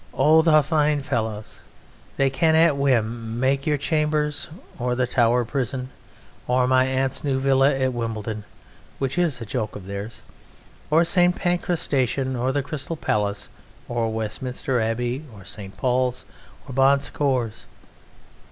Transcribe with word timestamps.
Oh! 0.15 0.41
the 0.41 0.63
fine 0.63 1.01
fellows! 1.01 1.59
They 2.17 2.31
can 2.31 2.55
at 2.55 2.75
whim 2.75 3.39
make 3.39 3.67
your 3.67 3.77
chambers 3.77 4.49
or 4.79 4.95
the 4.95 5.05
Tower 5.05 5.45
prison, 5.45 5.91
or 6.47 6.65
my 6.65 6.85
aunt's 6.85 7.23
new 7.23 7.39
villa 7.39 7.71
at 7.77 7.93
Wimbledon 7.93 8.43
(which 8.97 9.19
is 9.19 9.39
a 9.41 9.45
joke 9.45 9.75
of 9.75 9.85
theirs), 9.85 10.23
or 10.89 11.05
St. 11.05 11.35
Pancras 11.35 11.81
Station, 11.81 12.35
or 12.35 12.51
the 12.51 12.63
Crystal 12.63 12.97
Palace, 12.97 13.49
or 13.87 14.09
Westminster 14.11 14.79
Abbey, 14.81 15.23
or 15.35 15.45
St. 15.45 15.77
Paul's, 15.77 16.25
or 16.67 16.73
Bon 16.73 16.99
Secours. 16.99 17.67